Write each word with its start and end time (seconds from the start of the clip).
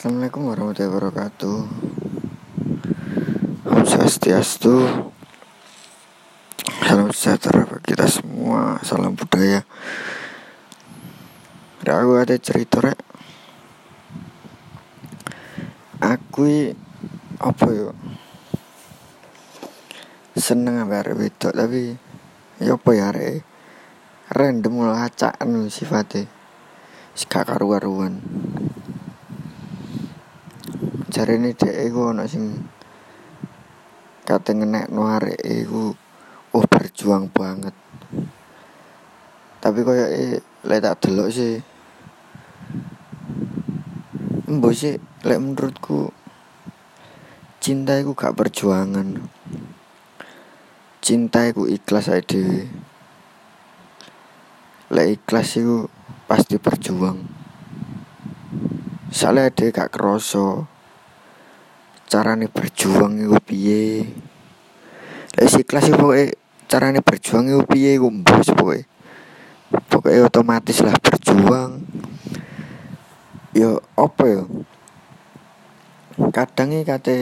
Assalamualaikum 0.00 0.48
warahmatullahi 0.48 0.92
wabarakatuh. 0.96 1.58
Om 3.68 3.82
Swastiastu. 3.84 4.80
Salam 6.88 7.12
sejahtera 7.12 7.68
bagi 7.68 7.84
kita 7.84 8.08
semua. 8.08 8.80
Salam 8.80 9.12
budaya. 9.12 9.60
Aku 11.84 12.16
ada 12.16 12.32
cerita 12.40 12.80
rek. 12.80 12.96
Aku 16.00 16.48
Apa 17.36 17.66
yo? 17.68 17.92
Seneng 20.32 20.80
ambek 20.80 21.12
arek 21.12 21.16
wedok 21.20 21.52
tapi 21.52 21.92
Ya 22.56 22.80
apa 22.80 22.90
ya 22.96 23.12
arek 23.12 23.44
Random 24.32 24.80
lah 24.80 25.12
acaan 25.12 25.68
sifatnya. 25.68 26.24
Gak 27.20 27.52
karu-karuan 27.52 28.24
Jare 31.10 31.42
ini 31.42 31.50
dek 31.58 31.90
iku 31.90 32.14
ono 32.14 32.22
sing 32.30 32.54
kate 34.22 34.54
ngenekno 34.54 35.02
arek 35.10 35.42
iku 35.42 35.90
oh 36.54 36.64
berjuang 36.70 37.26
banget. 37.34 37.74
Tapi 39.58 39.78
koyo 39.82 40.06
e 40.06 40.38
lek 40.70 40.80
tak 40.86 41.02
delok 41.02 41.28
sih 41.34 41.58
Mbok 44.50 44.74
sih 44.74 44.98
lek 45.26 45.38
menurutku 45.42 46.14
cinta 47.58 47.98
iku 47.98 48.14
gak 48.14 48.38
perjuangan. 48.38 49.18
Cinta 51.02 51.46
iku 51.50 51.66
ikhlas 51.66 52.06
ae 52.06 52.22
dhewe. 52.22 52.70
Lek 54.94 55.06
ikhlas 55.18 55.58
iku 55.58 55.90
pasti 56.30 56.54
berjuang. 56.58 57.18
Soalnya 59.10 59.50
dia 59.50 59.74
gak 59.74 59.90
kerasa 59.90 60.69
carane 62.10 62.50
berjuang 62.50 63.22
iku 63.22 63.38
piye? 63.38 64.02
Lek 65.38 65.46
si 65.46 65.62
kelas 65.62 65.94
iku 65.94 66.10
pokoke 66.10 66.34
carane 66.66 66.98
berjuang 66.98 67.46
iku 67.46 67.62
piye 67.70 67.94
iku 67.94 68.10
mbos 68.10 68.50
pokoke. 68.50 68.82
Pokoke 69.86 70.18
otomatis 70.26 70.82
lah 70.82 70.98
berjuang. 70.98 71.86
Yo 73.54 73.78
apa 73.94 74.24
yo 74.26 74.42
kadang 76.34 76.74
iki 76.74 76.82
kate 76.82 77.18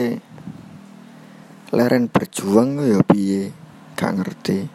leren 1.69 2.09
berjuang 2.09 2.81
yo 2.81 3.05
piye? 3.05 3.53
Gak 3.93 4.17
ngerti. 4.17 4.65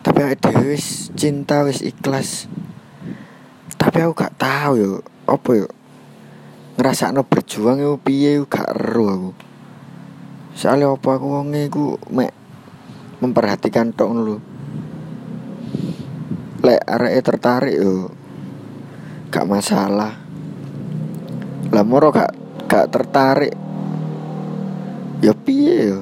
Tapi 0.00 0.18
dhewe 0.40 0.72
wis 0.72 1.12
cinta 1.12 1.68
wis 1.68 1.84
ikhlas. 1.84 2.48
Tapi 3.76 4.00
aku 4.00 4.16
gak 4.16 4.40
tahu 4.40 4.72
yo 4.80 4.92
apa 5.28 5.50
yo 5.52 5.68
ngrasakno 6.72 7.28
berjuang 7.28 7.84
iku 7.84 7.96
piye 8.00 8.40
iku 8.40 8.44
gak 8.48 8.72
ero 8.72 9.04
aku. 9.12 9.30
Soalnya 10.56 10.92
apa 10.92 11.10
aku 11.16 11.26
wonge 11.28 11.68
iku 11.68 12.00
mek 12.12 12.32
memperhatikan 13.20 13.92
tok 13.92 14.08
ngono 14.08 14.22
lho. 14.24 14.38
Lek 16.62 16.80
areke 16.86 17.20
tertarik 17.20 17.76
yo 17.76 18.08
gak 19.28 19.48
masalah. 19.48 20.16
Lah 21.72 21.84
moro 21.84 22.08
gak 22.08 22.32
gak 22.68 22.88
tertarik 22.88 23.54
ya 25.20 25.36
piye 25.36 25.76
yo. 25.92 26.00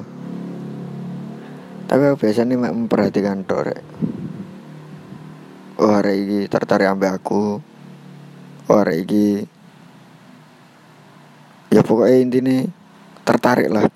Tapi 1.91 2.01
aku 2.07 2.23
biasanya 2.23 2.55
mek 2.55 2.75
memperhatikan 2.75 3.43
tok 3.43 3.61
rek. 3.67 3.81
Oh 5.81 5.91
hari 5.91 6.23
ini 6.23 6.39
tertarik 6.47 6.87
ambek 6.87 7.19
aku. 7.19 7.59
Oh 8.71 8.77
hari 8.79 9.03
ini 9.03 9.43
ya 11.81 11.89
pokoknya 11.89 12.17
intinya 12.21 12.57
tertarik 13.25 13.73
lah. 13.73 13.89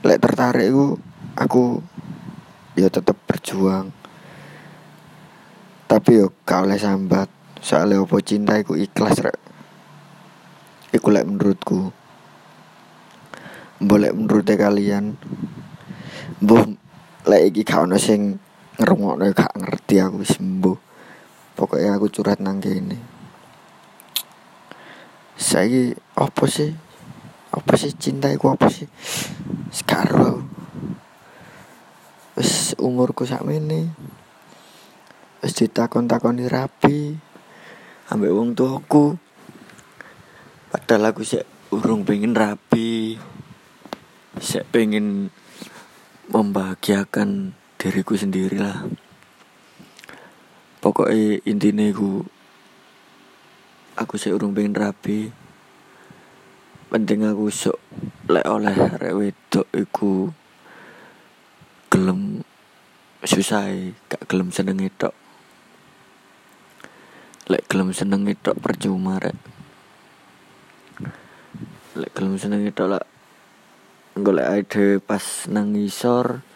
Lek 0.00 0.16
tertarik 0.16 0.72
aku 0.72 0.96
aku 1.36 1.62
ya 2.72 2.88
tetap 2.88 3.20
berjuang. 3.28 3.92
Tapi 5.84 6.24
yo 6.24 6.32
gak 6.48 6.64
oleh 6.64 6.80
sambat. 6.80 7.28
Soalnya 7.60 8.00
apa 8.00 8.16
cinta 8.24 8.56
iku 8.56 8.80
ikhlas 8.80 9.20
rek. 9.20 9.36
Iku 10.96 11.12
lek 11.12 11.28
menurutku. 11.28 11.92
Boleh 13.76 14.16
menurutnya 14.16 14.56
kalian 14.56 15.20
Mbuh 16.40 16.64
lek 17.28 17.52
iki 17.52 17.68
gak 17.68 17.84
ono 17.84 18.00
sing 18.00 18.40
ngrungokno 18.80 19.28
gak 19.36 19.52
ngerti 19.52 20.00
aku 20.00 20.24
wis 20.24 20.40
mbuh. 20.40 20.80
Pokoknya 21.60 22.00
aku 22.00 22.08
curhat 22.08 22.40
nang 22.40 22.64
kene 22.64 23.19
saya 25.40 25.96
apa 26.20 26.44
sih? 26.44 26.68
Apa 27.50 27.80
sih 27.80 27.96
cinta 27.96 28.28
iku 28.28 28.52
apa 28.52 28.68
sih? 28.68 28.84
Sekarang 29.72 30.44
wis 32.36 32.76
umurku 32.76 33.24
sakmene 33.24 33.90
wis 35.40 35.56
ditakon-takoni 35.56 36.44
rapi 36.44 37.16
ambek 38.12 38.34
wong 38.36 38.52
tuaku. 38.52 39.16
Padahal 40.70 41.10
aku 41.10 41.24
sih 41.24 41.40
urung 41.72 42.04
pengen 42.04 42.36
rapi 42.36 43.16
sih 44.38 44.62
pengen 44.70 45.30
membahagiakan 46.30 47.54
diriku 47.78 48.14
sendiri 48.14 48.58
lah 48.58 48.86
pokoknya 50.82 51.44
intinya 51.46 51.86
aku 51.86 52.24
aku 54.00 54.16
sih 54.16 54.32
urung 54.32 54.56
pengen 54.56 54.72
rapi 54.72 55.28
penting 56.88 57.28
aku 57.28 57.52
sok 57.52 57.76
lek 58.32 58.48
oleh 58.48 58.72
rek 58.74 59.12
wedok 59.12 59.68
iku 59.76 60.32
gelem 61.92 62.40
susah 63.20 63.68
gak 64.08 64.24
gelem 64.24 64.48
seneng 64.48 64.80
tok 64.96 65.12
lek 67.50 67.66
gelem 67.66 67.90
seneng 67.90 68.30
tok 68.38 68.62
percuma 68.62 69.18
rek. 69.18 69.34
Lek 71.98 72.14
gelem 72.14 72.38
seneng 72.38 72.62
tok 72.70 72.94
lah 72.94 73.04
golek 74.14 74.48
ide 74.62 75.02
pas 75.02 75.50
nang 75.50 75.74
ngisor 75.74 76.46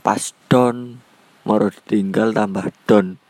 pas 0.00 0.32
don 0.48 1.04
moro 1.44 1.68
ditinggal 1.68 2.32
tambah 2.32 2.72
don. 2.88 3.20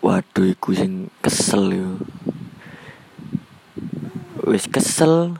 Waduh 0.00 0.48
iku 0.48 0.72
sing 0.72 1.12
kesel 1.20 1.76
yo 1.76 1.90
wis 4.48 4.66
kesel 4.66 5.36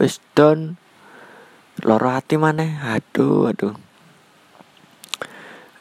wis 0.00 0.20
down. 0.32 0.80
Loro 1.84 2.08
hati 2.08 2.40
maneh. 2.40 2.80
Aduh 2.80 3.52
aduh. 3.52 3.76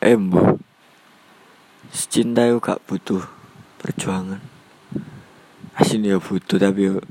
Embo 0.04 0.60
cinta 1.94 2.46
yo 2.50 2.58
gak 2.58 2.82
butuh 2.86 3.22
perjuangan. 3.82 4.42
Asin 5.74 6.06
ya 6.06 6.22
butuh 6.22 6.62
tapi 6.62 6.94
yo 6.94 7.02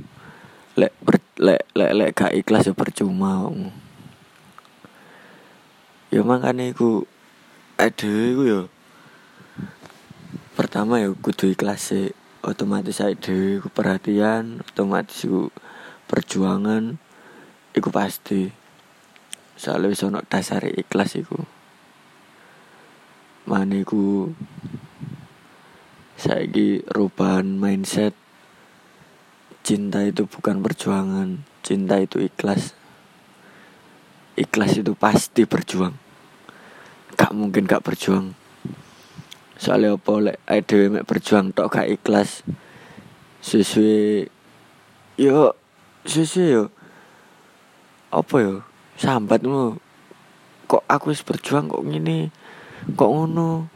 lek 0.78 0.94
per, 1.02 1.18
lek 1.38 1.66
lek 1.74 1.90
lek 1.94 2.10
gak 2.14 2.34
ikhlas 2.34 2.70
yo 2.70 2.74
percuma 2.74 3.46
wong. 3.46 3.74
yo 6.12 6.20
makanya 6.28 6.70
iku 6.70 7.06
aduh 7.80 8.22
iku 8.30 8.42
yo. 8.44 8.60
Pertama 10.54 11.02
yo 11.02 11.18
kudu 11.18 11.50
ikhlas 11.50 11.90
sih 11.90 12.14
otomatis 12.42 12.98
saya 12.98 13.14
dhewe 13.14 13.62
iku 13.62 13.70
perhatian 13.70 14.58
otomatis 14.66 15.22
iku 15.22 15.48
perjuangan 16.10 16.98
iku 17.72 17.88
pasti. 17.94 18.50
Soalnya 19.54 19.94
wis 19.94 20.02
ono 20.02 20.20
dasar 20.26 20.66
ikhlas 20.66 21.14
iku. 21.14 21.38
Mana 23.46 23.78
iku 23.78 24.34
saiki 26.18 26.82
rubahan 26.90 27.46
mindset. 27.46 28.18
Cinta 29.62 30.02
itu 30.02 30.26
bukan 30.26 30.58
perjuangan 30.58 31.46
cinta 31.62 32.02
itu 32.02 32.18
ikhlas. 32.18 32.74
Ikhlas 34.34 34.82
itu 34.82 34.98
pasti 34.98 35.46
berjuang. 35.46 35.94
Gak 37.14 37.30
mungkin 37.30 37.70
gak 37.70 37.86
berjuang 37.86 38.34
soalnya 39.60 39.94
apa 39.94 40.12
lek 40.18 40.38
ae 40.48 40.60
dhewe 40.64 40.86
mek 40.88 41.06
berjuang 41.06 41.52
tok 41.52 41.68
gak 41.72 41.90
ikhlas. 41.90 42.42
Sesuai 43.42 44.28
yo 45.20 45.52
sesuai 46.08 46.48
yo. 46.56 46.64
Apa 48.12 48.36
yo? 48.40 48.54
Sambat 48.96 49.44
ngono. 49.44 49.80
Kok 50.68 50.84
aku 50.88 51.12
wis 51.12 51.24
berjuang 51.24 51.68
kok 51.68 51.84
ngene? 51.84 52.32
Kok 52.96 53.10
ngono? 53.12 53.68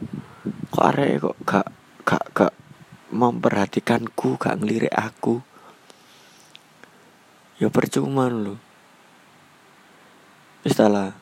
Kok 0.73 0.85
arek 0.93 1.11
kok 1.21 1.37
gak 1.45 1.67
gak 2.07 2.23
gak 2.33 2.53
memperhatikanku 3.13 4.37
gak 4.39 4.57
ngelirik 4.59 4.93
aku? 4.93 5.41
Ya 7.57 7.73
percuma 7.73 8.29
lho. 8.29 8.57
Wis 10.61 10.77
ta 10.77 10.89
lah. 10.89 11.17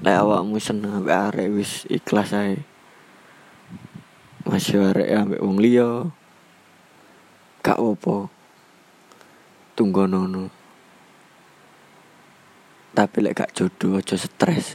Lek 0.00 0.16
awakmu 0.22 0.56
seneng 0.62 1.04
arek 1.04 1.50
wis 1.50 1.84
ikhlas 1.90 2.32
ae 2.32 2.69
masih 4.50 4.82
arek 4.82 5.14
ambek 5.14 5.42
wong 5.46 5.62
liya. 5.62 6.10
Gak 7.62 7.78
apa 7.78 8.26
tunggu 9.78 10.10
nono. 10.10 10.50
Tapi 12.90 13.16
lek 13.22 13.38
gak 13.38 13.54
jodoh 13.54 14.02
aja 14.02 14.18
stres. 14.18 14.74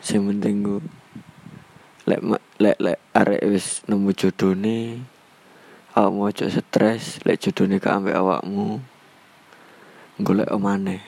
Sing 0.00 0.24
penting 0.24 0.64
ku 0.64 0.76
lek 2.08 2.24
lek 2.56 2.80
lek 2.80 2.98
arek 3.12 3.44
wis 3.44 3.84
nemu 3.84 4.08
jodone 4.16 5.04
awakmu 5.92 6.32
aja 6.32 6.48
stres 6.48 7.20
lek 7.28 7.44
jodone 7.44 7.76
gak 7.76 8.00
ambek 8.00 8.16
awakmu 8.16 8.80
golek 10.16 10.48
omane. 10.48 11.04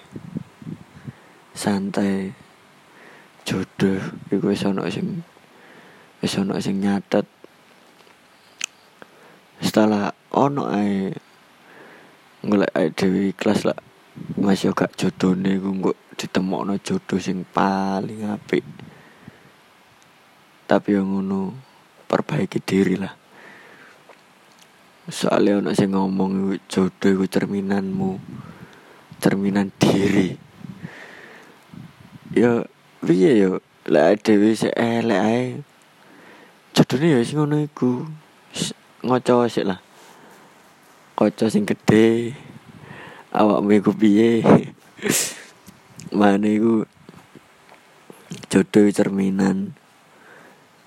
Santai. 1.56 2.37
Jodoh 3.48 3.98
iku 4.28 4.52
wis 4.52 4.69
ana 4.69 4.84
sing 4.93 5.25
wis 6.22 6.38
ana 6.38 6.62
sing 6.62 6.78
nyatet. 6.78 7.26
Setelah 9.58 10.14
ono 10.30 10.70
ae 10.70 11.10
golek 12.46 12.70
ae 12.78 12.94
dewi 12.94 13.34
kelas 13.34 13.66
lah. 13.66 13.78
Masih 14.38 14.70
gak 14.70 14.94
jodone 14.94 15.58
ku 15.58 15.74
nggo 15.74 15.92
ditemokno 16.14 16.78
jodoh 16.78 17.19
sing 17.19 17.42
paling 17.42 18.30
apik. 18.30 18.62
Tapi 20.70 20.94
yang 20.94 21.10
ngono 21.10 21.50
perbaiki 22.06 22.62
diri 22.62 22.94
lah. 23.02 23.10
Soalnya 25.10 25.58
ono 25.58 25.74
sing 25.74 25.90
ngomong 25.90 26.54
jodoh 26.70 27.10
iku 27.10 27.26
cerminanmu 27.26 28.22
cerminan 29.19 29.74
diri. 29.74 30.38
Ya 32.30 32.62
piye 33.02 33.42
yo? 33.42 33.58
Lek 33.90 34.22
dhewe 34.22 34.54
sik 34.54 34.78
elek 34.78 35.22
ae 35.26 35.42
jodohne 36.72 37.12
ya 37.12 37.20
wis 37.20 37.36
ngono 37.36 37.60
iku. 37.60 38.08
Ngoco 39.04 39.44
sik 39.48 39.69
lah. 39.69 39.80
Kaca 41.12 41.46
sing 41.52 41.69
gede 41.69 42.32
awakmu 43.28 43.76
iku 43.76 43.92
piye? 43.92 44.40
Mana 46.19 46.48
iku 46.48 46.88
jodoh 48.48 48.88
cerminan. 48.88 49.76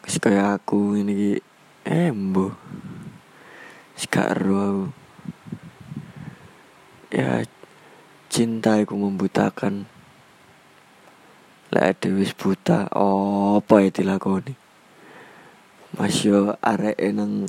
Wis 0.01 0.17
kaya 0.17 0.57
aku 0.57 0.97
ini 0.97 1.13
ki 1.13 1.31
embo. 1.85 2.57
Sekarang 3.95 4.91
Ya 7.13 7.47
cinta 8.27 8.75
iku 8.81 8.97
membutakan. 8.97 9.87
Lek 11.71 12.03
wis 12.11 12.35
buta, 12.35 12.91
apa 12.91 13.75
ya 13.83 13.89
dilakoni? 13.93 14.64
Mas 15.95 16.27
yo 16.27 16.59
arek 16.59 16.99
nang 17.15 17.47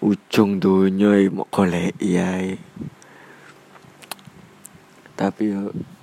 ujung 0.00 0.56
donya 0.56 1.12
mau 1.28 1.44
golek 1.52 1.92
iya 2.00 2.56
tapi 5.16 5.56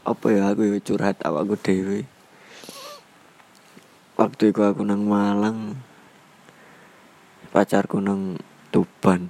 apa 0.04 0.26
ya 0.34 0.50
aku 0.50 0.82
curhat 0.82 1.22
awakku 1.22 1.54
dhewe. 1.62 2.10
Waktu 4.18 4.50
itu 4.50 4.62
aku 4.66 4.82
nang 4.82 5.06
Malang 5.06 5.78
pacarku 7.54 8.02
nang 8.02 8.42
Tuban. 8.74 9.30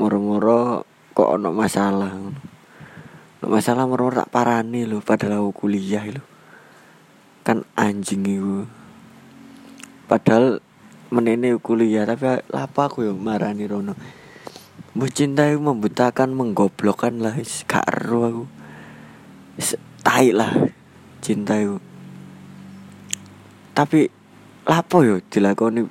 Moro-moro 0.00 0.88
kok 1.12 1.36
ono 1.36 1.52
masalah 1.52 2.16
masalah 3.44 3.84
moro-moro 3.84 4.24
tak 4.24 4.32
parani 4.32 4.88
lho 4.88 5.04
padahal 5.04 5.44
aku 5.44 5.68
kuliah 5.68 6.08
lho. 6.08 6.24
Kan 7.44 7.68
anjing 7.76 8.24
itu 8.24 8.64
padahal 10.12 10.60
menene 11.08 11.56
kuliah 11.56 12.04
tapi 12.04 12.44
apa 12.52 12.80
aku 12.84 13.08
ya 13.08 13.16
marani 13.16 13.64
rono? 13.64 13.96
Mbah 14.92 15.08
cinta 15.08 15.48
membutakan 15.56 16.36
menggoblokkan 16.36 17.16
lah 17.16 17.32
gak 17.64 17.88
aku. 17.88 18.44
Tai 20.04 20.28
lah 20.36 20.52
cinta 21.24 21.56
itu 21.56 21.80
tapi 23.72 24.04
lapo 24.68 25.00
yo 25.00 25.16
dilakoni? 25.32 25.88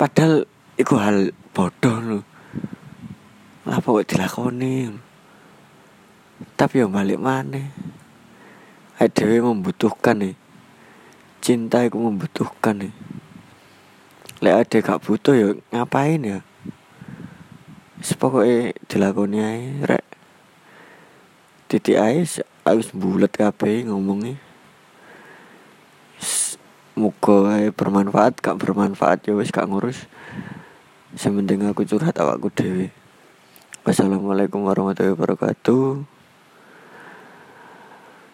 Padahal 0.00 0.48
iku 0.80 0.96
hal 0.96 1.36
bodoh 1.52 2.00
lho. 2.00 2.20
Lapo 3.68 4.00
kok 4.00 4.08
dilakoni? 4.08 4.88
Tapi 6.56 6.80
yo 6.80 6.88
balik 6.88 7.20
mana 7.20 7.60
dhewe 8.96 9.44
membutuhkan 9.44 10.16
nih 10.16 10.32
cinta 11.46 11.86
iku 11.86 12.02
membutuhkan 12.02 12.74
nih 12.82 12.94
lek 14.42 14.66
ade 14.66 14.78
gak 14.82 15.00
butuh 15.00 15.32
yo 15.32 15.48
ngapain 15.70 16.20
ya? 16.20 16.40
Sepokoke 18.02 18.76
dilakoni 18.90 19.38
ae 19.40 19.62
rek. 19.86 20.04
Titik 21.70 21.96
ae 21.96 22.26
harus 22.66 22.88
bulat 22.92 23.32
kabeh 23.32 23.86
ngomongnya 23.86 24.36
Muka 26.96 27.70
bermanfaat 27.72 28.40
gak 28.42 28.58
bermanfaat 28.60 29.24
ya 29.28 29.32
wis 29.36 29.54
gak 29.54 29.68
ngurus. 29.70 30.04
Sementing 31.16 31.64
aku 31.64 31.88
curhat 31.88 32.18
awakku 32.20 32.52
dewi 32.52 32.92
Wassalamualaikum 33.88 34.66
warahmatullahi 34.66 35.16
wabarakatuh 35.16 36.15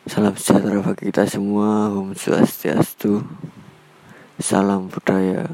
Salam 0.02 0.34
sejahtera 0.34 0.82
bagi 0.82 1.14
kita 1.14 1.22
semua. 1.30 1.86
Om 1.94 2.10
Swastiastu. 2.18 3.22
Salam 4.34 4.90
budaya 4.90 5.46